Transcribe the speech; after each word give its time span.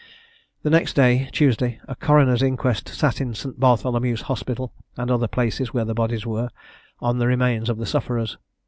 The 0.63 0.71
next 0.71 0.93
day 0.95 1.29
(Tuesday) 1.31 1.79
a 1.87 1.93
coroner's 1.95 2.41
inquest 2.41 2.89
sat 2.89 3.21
in 3.21 3.35
St. 3.35 3.59
Bartholomew's 3.59 4.21
Hospital, 4.23 4.73
and 4.97 5.11
other 5.11 5.27
places 5.27 5.75
where 5.75 5.85
the 5.85 5.93
bodies 5.93 6.25
were, 6.25 6.49
on 7.01 7.19
the 7.19 7.27
remains 7.27 7.69
of 7.69 7.77
the 7.77 7.85
sufferers. 7.85 8.39